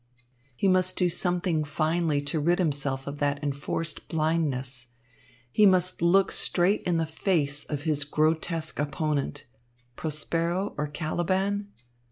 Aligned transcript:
He 0.55 0.67
must 0.67 0.97
do 0.97 1.09
something 1.09 1.63
finally 1.63 2.23
to 2.23 2.39
rid 2.39 2.57
himself 2.57 3.05
of 3.05 3.19
that 3.19 3.43
enforced 3.43 4.07
blindness. 4.07 4.87
He 5.51 5.67
must 5.67 6.01
look 6.01 6.31
straight 6.31 6.81
in 6.87 6.97
the 6.97 7.05
face 7.05 7.65
of 7.65 7.83
his 7.83 8.03
grotesque 8.03 8.79
opponent 8.79 9.45
Prospero 9.95 10.73
or 10.75 10.87
Caliban? 10.87 11.67